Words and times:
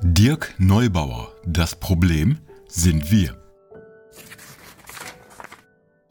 Dirk 0.00 0.54
Neubauer, 0.58 1.32
das 1.44 1.74
Problem 1.74 2.38
sind 2.68 3.10
wir. 3.10 3.36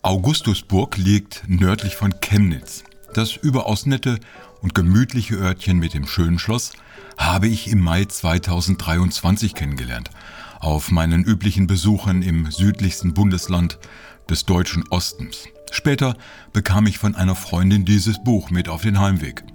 Augustusburg 0.01 0.97
liegt 0.97 1.43
nördlich 1.47 1.95
von 1.95 2.19
Chemnitz. 2.19 2.83
Das 3.13 3.37
überaus 3.37 3.85
nette 3.85 4.19
und 4.61 4.75
gemütliche 4.75 5.35
Örtchen 5.35 5.77
mit 5.77 5.93
dem 5.93 6.05
schönen 6.05 6.37
Schloss 6.37 6.73
habe 7.17 7.47
ich 7.47 7.69
im 7.71 7.79
Mai 7.79 8.03
2023 8.03 9.55
kennengelernt, 9.55 10.09
auf 10.59 10.91
meinen 10.91 11.23
üblichen 11.23 11.65
Besuchen 11.65 12.23
im 12.23 12.51
südlichsten 12.51 13.13
Bundesland 13.13 13.79
des 14.29 14.43
deutschen 14.43 14.85
Ostens. 14.89 15.47
Später 15.71 16.17
bekam 16.51 16.87
ich 16.87 16.97
von 16.97 17.15
einer 17.15 17.35
Freundin 17.35 17.85
dieses 17.85 18.21
Buch 18.21 18.49
mit 18.49 18.67
auf 18.67 18.81
den 18.81 18.99
Heimweg. 18.99 19.45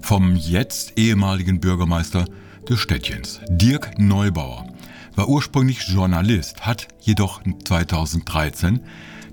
Vom 0.00 0.34
jetzt 0.34 0.98
ehemaligen 0.98 1.60
Bürgermeister 1.60 2.24
des 2.68 2.80
Städtchens, 2.80 3.40
Dirk 3.48 3.98
Neubauer, 3.98 4.66
war 5.14 5.28
ursprünglich 5.28 5.88
Journalist, 5.88 6.66
hat 6.66 6.88
jedoch 7.00 7.40
2013 7.64 8.80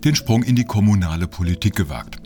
den 0.04 0.16
Sprung 0.16 0.44
in 0.44 0.56
die 0.56 0.64
kommunale 0.64 1.28
Politik 1.28 1.76
gewagt. 1.76 2.18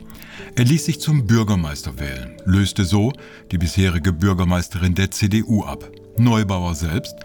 Er 0.55 0.65
ließ 0.65 0.85
sich 0.85 0.99
zum 0.99 1.25
Bürgermeister 1.25 1.99
wählen, 1.99 2.37
löste 2.45 2.85
so 2.85 3.11
die 3.51 3.57
bisherige 3.57 4.13
Bürgermeisterin 4.13 4.95
der 4.95 5.11
CDU 5.11 5.63
ab. 5.63 5.89
Neubauer 6.17 6.75
selbst 6.75 7.15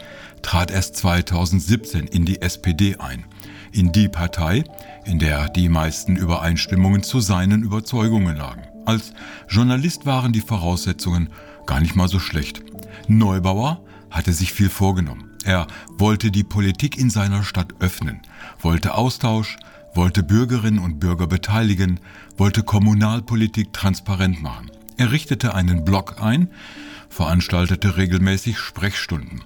trat 0.43 0.71
erst 0.71 0.97
2017 0.97 2.07
in 2.07 2.25
die 2.25 2.41
SPD 2.41 2.97
ein, 2.97 3.25
in 3.73 3.93
die 3.93 4.09
Partei, 4.09 4.65
in 5.05 5.19
der 5.19 5.49
die 5.49 5.69
meisten 5.69 6.17
Übereinstimmungen 6.17 7.03
zu 7.03 7.21
seinen 7.21 7.63
Überzeugungen 7.63 8.37
lagen. 8.37 8.63
Als 8.87 9.13
Journalist 9.49 10.07
waren 10.07 10.33
die 10.33 10.41
Voraussetzungen 10.41 11.31
gar 11.67 11.81
nicht 11.81 11.97
mal 11.97 12.09
so 12.09 12.19
schlecht. 12.19 12.63
Neubauer 13.09 13.83
hatte 14.11 14.33
sich 14.33 14.53
viel 14.53 14.69
vorgenommen. 14.69 15.31
Er 15.45 15.67
wollte 15.99 16.31
die 16.31 16.45
Politik 16.45 16.97
in 16.97 17.11
seiner 17.11 17.43
Stadt 17.43 17.75
öffnen, 17.81 18.21
wollte 18.61 18.95
Austausch, 18.95 19.57
wollte 19.95 20.23
Bürgerinnen 20.23 20.79
und 20.79 21.01
Bürger 21.01 21.27
beteiligen, 21.27 22.01
wollte 22.37 22.63
Kommunalpolitik 22.63 23.73
transparent 23.73 24.43
machen. 24.43 24.71
Er 24.97 25.13
richtete 25.13 25.55
einen 25.55 25.85
Blog 25.85 26.23
ein, 26.23 26.49
veranstaltete 27.09 27.97
regelmäßig 27.97 28.59
Sprechstunden. 28.59 29.43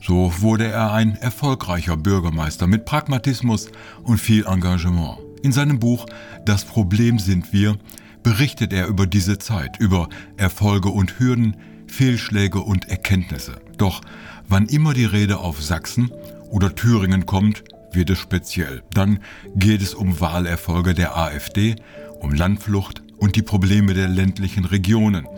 So 0.00 0.32
wurde 0.40 0.66
er 0.66 0.92
ein 0.92 1.16
erfolgreicher 1.16 1.96
Bürgermeister 1.96 2.66
mit 2.66 2.84
Pragmatismus 2.84 3.68
und 4.02 4.18
viel 4.18 4.46
Engagement. 4.46 5.18
In 5.42 5.52
seinem 5.52 5.78
Buch 5.78 6.06
Das 6.44 6.64
Problem 6.64 7.18
sind 7.18 7.52
wir 7.52 7.76
berichtet 8.22 8.72
er 8.72 8.86
über 8.86 9.06
diese 9.06 9.38
Zeit, 9.38 9.78
über 9.78 10.08
Erfolge 10.36 10.88
und 10.88 11.18
Hürden, 11.18 11.56
Fehlschläge 11.92 12.60
und 12.60 12.88
Erkenntnisse. 12.88 13.56
Doch 13.76 14.00
wann 14.48 14.66
immer 14.66 14.94
die 14.94 15.04
Rede 15.04 15.38
auf 15.38 15.62
Sachsen 15.62 16.10
oder 16.50 16.74
Thüringen 16.74 17.26
kommt, 17.26 17.64
wird 17.92 18.08
es 18.08 18.18
speziell. 18.18 18.82
Dann 18.94 19.20
geht 19.54 19.82
es 19.82 19.92
um 19.92 20.18
Wahlerfolge 20.18 20.94
der 20.94 21.16
AfD, 21.16 21.76
um 22.18 22.32
Landflucht 22.32 23.02
und 23.18 23.36
die 23.36 23.42
Probleme 23.42 23.92
der 23.92 24.08
ländlichen 24.08 24.64
Regionen, 24.64 25.28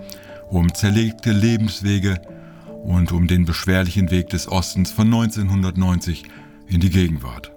um 0.49 0.73
zerlegte 0.73 1.33
Lebenswege 1.33 2.23
und 2.85 3.11
um 3.11 3.27
den 3.27 3.45
beschwerlichen 3.45 4.13
Weg 4.13 4.29
des 4.29 4.47
Ostens 4.47 4.93
von 4.93 5.13
1990 5.13 6.23
in 6.69 6.81
die 6.81 6.91
Gegenwart. 6.91 7.51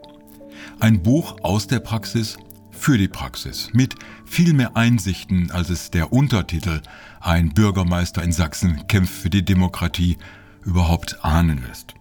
Ein 0.80 1.04
Buch 1.04 1.38
aus 1.44 1.68
der 1.68 1.80
Praxis 1.80 2.38
für 2.78 2.98
die 2.98 3.08
Praxis 3.08 3.70
mit 3.74 3.96
viel 4.26 4.54
mehr 4.54 4.78
Einsichten, 4.78 5.52
als 5.52 5.70
es 5.70 5.92
der 5.92 6.14
Untertitel 6.14 6.82
Ein 7.20 7.50
Bürgermeister 7.50 8.24
in 8.24 8.32
Sachsen 8.32 8.88
kämpft 8.88 9.14
für 9.14 9.30
die 9.30 9.44
Demokratie 9.44 10.18
überhaupt 10.64 11.24
ahnen 11.24 11.64
lässt. 11.68 11.96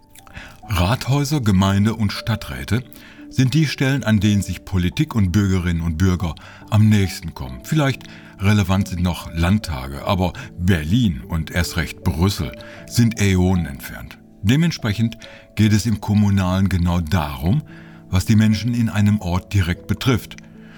Rathäuser, 0.68 1.40
Gemeinde 1.40 1.94
und 1.94 2.12
Stadträte 2.12 2.84
sind 3.30 3.54
die 3.54 3.66
Stellen, 3.66 4.04
an 4.04 4.20
denen 4.20 4.42
sich 4.42 4.64
Politik 4.64 5.14
und 5.14 5.32
Bürgerinnen 5.32 5.82
und 5.82 5.98
Bürger 5.98 6.34
am 6.70 6.88
nächsten 6.88 7.34
kommen. 7.34 7.60
Vielleicht 7.64 8.04
relevant 8.40 8.88
sind 8.88 9.02
noch 9.02 9.32
Landtage, 9.32 10.06
aber 10.06 10.32
Berlin 10.58 11.22
und 11.26 11.50
erst 11.50 11.76
recht 11.76 12.04
Brüssel 12.04 12.52
sind 12.86 13.20
Äonen 13.20 13.66
entfernt. 13.66 14.18
Dementsprechend 14.42 15.18
geht 15.54 15.72
es 15.72 15.86
im 15.86 16.00
Kommunalen 16.00 16.68
genau 16.68 17.00
darum, 17.00 17.62
was 18.08 18.24
die 18.24 18.36
Menschen 18.36 18.74
in 18.74 18.88
einem 18.88 19.20
Ort 19.20 19.52
direkt 19.52 19.86
betrifft. 19.86 20.36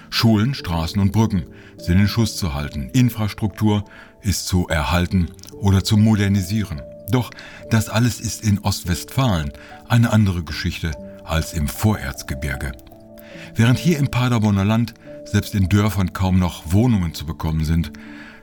Schulen, 0.09 0.53
Straßen 0.53 1.01
und 1.01 1.11
Brücken 1.11 1.45
sind 1.77 1.99
in 1.99 2.07
Schuss 2.07 2.37
zu 2.37 2.53
halten. 2.53 2.89
Infrastruktur 2.93 3.85
ist 4.21 4.47
zu 4.47 4.67
erhalten 4.67 5.29
oder 5.53 5.83
zu 5.83 5.97
modernisieren. 5.97 6.81
Doch 7.11 7.31
das 7.69 7.89
alles 7.89 8.19
ist 8.19 8.43
in 8.43 8.59
Ostwestfalen 8.59 9.51
eine 9.87 10.11
andere 10.11 10.43
Geschichte 10.43 10.91
als 11.23 11.53
im 11.53 11.67
Vorerzgebirge. 11.67 12.71
Während 13.55 13.79
hier 13.79 13.97
im 13.97 14.09
Paderborner 14.09 14.65
Land 14.65 14.93
selbst 15.25 15.53
in 15.55 15.69
Dörfern 15.69 16.13
kaum 16.13 16.39
noch 16.39 16.71
Wohnungen 16.71 17.13
zu 17.13 17.25
bekommen 17.25 17.65
sind, 17.65 17.91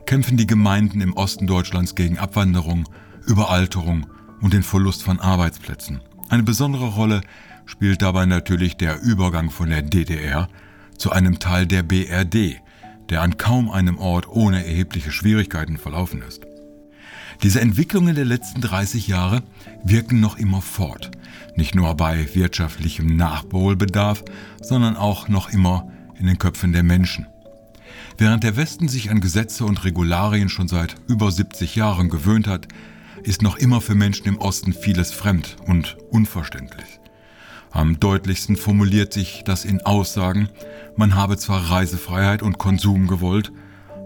kämpfen 0.07 0.37
die 0.37 0.47
Gemeinden 0.47 1.01
im 1.01 1.15
Osten 1.15 1.47
Deutschlands 1.47 1.95
gegen 1.95 2.19
Abwanderung, 2.19 2.89
Überalterung 3.27 4.07
und 4.41 4.53
den 4.53 4.63
Verlust 4.63 5.03
von 5.03 5.19
Arbeitsplätzen. 5.19 6.01
Eine 6.29 6.45
besondere 6.45 6.89
Rolle 6.89 7.23
spielt 7.67 8.03
dabei 8.03 8.27
natürlich 8.27 8.77
der 8.77 9.01
Übergang 9.03 9.51
von 9.51 9.71
der 9.71 9.83
DDR 9.83 10.49
zu 10.99 11.11
einem 11.13 11.39
Teil 11.39 11.67
der 11.67 11.83
BRD, 11.83 12.61
der 13.11 13.23
an 13.23 13.37
kaum 13.37 13.71
einem 13.71 13.99
Ort 13.99 14.29
ohne 14.29 14.65
erhebliche 14.67 15.13
Schwierigkeiten 15.13 15.79
verlaufen 15.79 16.23
ist. 16.23 16.43
Diese 17.43 17.61
Entwicklungen 17.61 18.15
der 18.15 18.25
letzten 18.25 18.61
30 18.61 19.09
Jahre 19.09 19.43
wirken 19.85 20.21
noch 20.21 20.39
immer 20.39 20.63
fort. 20.63 21.11
Nicht 21.55 21.75
nur 21.75 21.95
bei 21.95 22.35
wirtschaftlichem 22.35 23.17
Nachholbedarf, 23.17 24.25
sondern 24.61 24.97
auch 24.97 25.29
noch 25.29 25.51
immer 25.51 25.91
in 26.19 26.27
den 26.27 26.39
Köpfen 26.39 26.73
der 26.73 26.83
Menschen. 26.83 27.27
Während 28.19 28.45
der 28.45 28.57
Westen 28.57 28.89
sich 28.89 29.11
an 29.11 29.21
Gesetze 29.21 29.65
und 29.65 29.85
Regularien 29.85 30.49
schon 30.49 30.69
seit 30.69 30.97
über 31.07 31.31
70 31.31 31.77
Jahren 31.77 32.09
gewöhnt 32.09 32.47
hat, 32.47 32.69
ist 33.23 33.43
noch 33.43 33.57
immer 33.57 33.81
für 33.81 33.95
Menschen 33.95 34.27
im 34.27 34.39
Osten 34.39 34.73
vieles 34.73 35.13
fremd 35.13 35.57
und 35.67 35.97
unverständlich. 36.11 37.01
Am 37.71 38.01
deutlichsten 38.01 38.57
formuliert 38.57 39.13
sich 39.13 39.43
das 39.45 39.65
in 39.65 39.85
Aussagen, 39.85 40.49
man 40.97 41.15
habe 41.15 41.37
zwar 41.37 41.71
Reisefreiheit 41.71 42.43
und 42.43 42.59
Konsum 42.59 43.07
gewollt, 43.07 43.53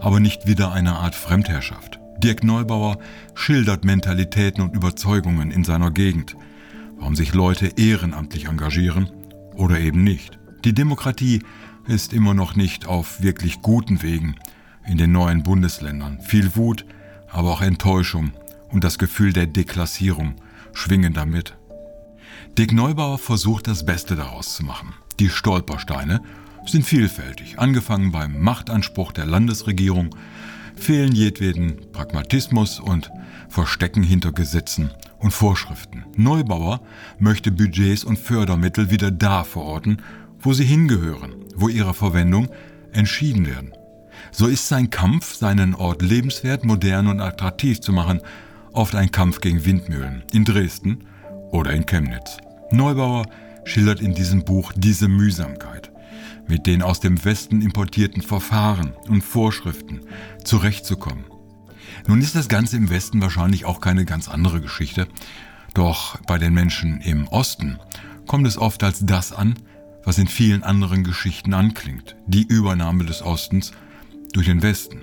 aber 0.00 0.18
nicht 0.18 0.46
wieder 0.46 0.72
eine 0.72 0.96
Art 0.96 1.14
Fremdherrschaft. 1.14 2.00
Dirk 2.18 2.44
Neubauer 2.44 2.98
schildert 3.34 3.84
Mentalitäten 3.84 4.62
und 4.62 4.74
Überzeugungen 4.74 5.50
in 5.50 5.64
seiner 5.64 5.90
Gegend, 5.90 6.36
warum 6.98 7.16
sich 7.16 7.32
Leute 7.32 7.72
ehrenamtlich 7.76 8.46
engagieren 8.46 9.10
oder 9.54 9.78
eben 9.78 10.04
nicht. 10.04 10.38
Die 10.64 10.74
Demokratie 10.74 11.42
ist 11.86 12.12
immer 12.12 12.34
noch 12.34 12.56
nicht 12.56 12.86
auf 12.86 13.22
wirklich 13.22 13.62
guten 13.62 14.02
Wegen 14.02 14.36
in 14.86 14.98
den 14.98 15.12
neuen 15.12 15.42
Bundesländern. 15.42 16.20
Viel 16.20 16.56
Wut, 16.56 16.84
aber 17.28 17.52
auch 17.52 17.62
Enttäuschung 17.62 18.32
und 18.70 18.84
das 18.84 18.98
Gefühl 18.98 19.32
der 19.32 19.46
Deklassierung 19.46 20.34
schwingen 20.72 21.12
damit. 21.12 21.56
Dick 22.58 22.72
Neubauer 22.72 23.18
versucht 23.18 23.68
das 23.68 23.86
Beste 23.86 24.16
daraus 24.16 24.56
zu 24.56 24.64
machen. 24.64 24.92
Die 25.18 25.28
Stolpersteine 25.28 26.20
sind 26.66 26.84
vielfältig, 26.84 27.58
angefangen 27.58 28.12
beim 28.12 28.40
Machtanspruch 28.40 29.12
der 29.12 29.26
Landesregierung 29.26 30.14
fehlen 30.76 31.12
jedweden 31.12 31.76
Pragmatismus 31.92 32.80
und 32.80 33.10
Verstecken 33.48 34.02
hinter 34.02 34.32
Gesetzen 34.32 34.90
und 35.18 35.32
Vorschriften. 35.32 36.04
Neubauer 36.16 36.80
möchte 37.18 37.50
Budgets 37.50 38.04
und 38.04 38.18
Fördermittel 38.18 38.90
wieder 38.90 39.10
da 39.10 39.44
verorten, 39.44 40.02
wo 40.40 40.52
sie 40.52 40.64
hingehören, 40.64 41.34
wo 41.54 41.68
ihre 41.68 41.94
Verwendung 41.94 42.48
entschieden 42.92 43.46
werden. 43.46 43.72
So 44.32 44.46
ist 44.46 44.68
sein 44.68 44.90
Kampf, 44.90 45.34
seinen 45.34 45.74
Ort 45.74 46.02
lebenswert, 46.02 46.64
modern 46.64 47.06
und 47.06 47.20
attraktiv 47.20 47.80
zu 47.80 47.92
machen, 47.92 48.20
oft 48.72 48.94
ein 48.94 49.10
Kampf 49.10 49.40
gegen 49.40 49.64
Windmühlen 49.64 50.24
in 50.32 50.44
Dresden 50.44 51.04
oder 51.50 51.72
in 51.72 51.86
Chemnitz. 51.86 52.38
Neubauer 52.70 53.26
schildert 53.64 54.00
in 54.00 54.14
diesem 54.14 54.44
Buch 54.44 54.72
diese 54.76 55.08
Mühsamkeit 55.08 55.90
mit 56.50 56.66
den 56.66 56.82
aus 56.82 57.00
dem 57.00 57.24
Westen 57.24 57.62
importierten 57.62 58.22
Verfahren 58.22 58.92
und 59.08 59.22
Vorschriften 59.22 60.00
zurechtzukommen. 60.44 61.24
Nun 62.06 62.20
ist 62.20 62.34
das 62.34 62.48
Ganze 62.48 62.76
im 62.76 62.90
Westen 62.90 63.22
wahrscheinlich 63.22 63.64
auch 63.64 63.80
keine 63.80 64.04
ganz 64.04 64.28
andere 64.28 64.60
Geschichte, 64.60 65.06
doch 65.74 66.20
bei 66.22 66.38
den 66.38 66.52
Menschen 66.52 67.00
im 67.00 67.28
Osten 67.28 67.78
kommt 68.26 68.46
es 68.46 68.58
oft 68.58 68.82
als 68.82 69.06
das 69.06 69.32
an, 69.32 69.54
was 70.04 70.18
in 70.18 70.26
vielen 70.26 70.62
anderen 70.62 71.04
Geschichten 71.04 71.54
anklingt, 71.54 72.16
die 72.26 72.46
Übernahme 72.46 73.04
des 73.04 73.22
Ostens 73.22 73.72
durch 74.32 74.46
den 74.46 74.62
Westen. 74.62 75.02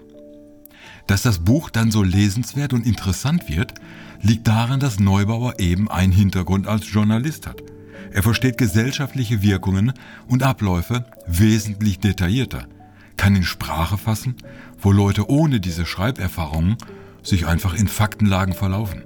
Dass 1.07 1.21
das 1.21 1.39
Buch 1.39 1.69
dann 1.69 1.89
so 1.89 2.04
lesenswert 2.04 2.74
und 2.74 2.86
interessant 2.86 3.50
wird, 3.50 3.74
liegt 4.21 4.48
daran, 4.48 4.80
dass 4.80 5.00
Neubauer 5.00 5.59
eben 5.59 5.89
einen 5.89 6.12
Hintergrund 6.12 6.68
als 6.68 6.92
Journalist 6.92 7.48
hat. 7.48 7.63
Er 8.12 8.24
versteht 8.24 8.57
gesellschaftliche 8.57 9.42
Wirkungen 9.42 9.94
und 10.27 10.44
Abläufe 10.44 11.06
wesentlich 11.25 12.00
detaillierter, 12.00 12.68
kann 13.15 13.36
in 13.36 13.44
Sprache 13.44 13.98
fassen, 13.98 14.36
wo 14.80 14.92
Leute 14.92 15.30
ohne 15.30 15.59
diese 15.59 15.86
Schreiberfahrungen 15.86 16.77
sich 17.24 17.48
einfach 17.48 17.74
in 17.74 17.88
Faktenlagen 17.88 18.53
verlaufen. 18.53 19.03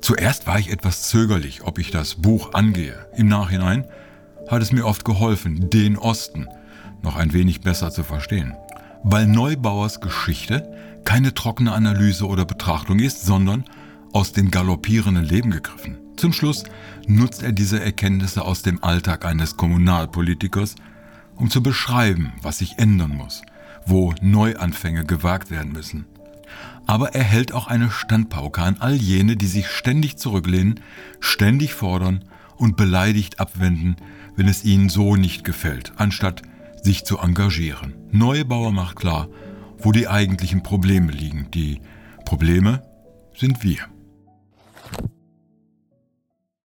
Zuerst 0.00 0.46
war 0.46 0.58
ich 0.58 0.70
etwas 0.70 1.08
zögerlich, 1.08 1.62
ob 1.62 1.78
ich 1.78 1.90
das 1.90 2.16
Buch 2.16 2.52
angehe. 2.52 3.06
Im 3.16 3.28
Nachhinein 3.28 3.86
hat 4.48 4.62
es 4.62 4.72
mir 4.72 4.84
oft 4.84 5.04
geholfen, 5.04 5.70
den 5.70 5.96
Osten 5.96 6.46
noch 7.02 7.16
ein 7.16 7.32
wenig 7.32 7.60
besser 7.60 7.90
zu 7.90 8.02
verstehen. 8.02 8.54
Weil 9.06 9.26
Neubauers 9.26 10.00
Geschichte 10.00 10.66
keine 11.04 11.34
trockene 11.34 11.72
Analyse 11.72 12.26
oder 12.26 12.46
Betrachtung 12.46 13.00
ist, 13.00 13.26
sondern 13.26 13.64
aus 14.14 14.32
dem 14.32 14.50
galoppierenden 14.50 15.26
Leben 15.26 15.50
gegriffen. 15.50 15.98
Zum 16.16 16.32
Schluss 16.32 16.64
nutzt 17.06 17.42
er 17.42 17.52
diese 17.52 17.82
Erkenntnisse 17.82 18.42
aus 18.42 18.62
dem 18.62 18.82
Alltag 18.82 19.26
eines 19.26 19.58
Kommunalpolitikers, 19.58 20.76
um 21.36 21.50
zu 21.50 21.62
beschreiben, 21.62 22.32
was 22.40 22.58
sich 22.58 22.78
ändern 22.78 23.14
muss, 23.14 23.42
wo 23.84 24.14
Neuanfänge 24.22 25.04
gewagt 25.04 25.50
werden 25.50 25.72
müssen. 25.72 26.06
Aber 26.86 27.14
er 27.14 27.24
hält 27.24 27.52
auch 27.52 27.66
eine 27.66 27.90
Standpauke 27.90 28.62
an 28.62 28.78
all 28.80 28.94
jene, 28.94 29.36
die 29.36 29.48
sich 29.48 29.68
ständig 29.68 30.16
zurücklehnen, 30.16 30.80
ständig 31.20 31.74
fordern 31.74 32.24
und 32.56 32.78
beleidigt 32.78 33.38
abwenden, 33.38 33.96
wenn 34.34 34.48
es 34.48 34.64
ihnen 34.64 34.88
so 34.88 35.14
nicht 35.14 35.44
gefällt, 35.44 35.92
anstatt 35.96 36.40
sich 36.84 37.04
zu 37.04 37.18
engagieren. 37.18 37.94
Neubauer 38.10 38.72
macht 38.72 38.96
klar, 38.96 39.28
wo 39.78 39.92
die 39.92 40.06
eigentlichen 40.08 40.62
Probleme 40.62 41.10
liegen. 41.10 41.50
Die 41.52 41.80
Probleme 42.24 42.82
sind 43.34 43.62
wir. 43.64 43.93